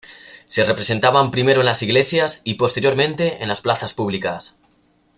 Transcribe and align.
Se 0.47 0.63
representaban 0.63 1.29
primero 1.29 1.59
en 1.59 1.67
las 1.67 1.83
iglesias 1.83 2.41
y, 2.43 2.55
posteriormente, 2.55 3.37
en 3.43 3.47
las 3.47 3.61
plazas 3.61 3.93
públicas. 3.93 4.57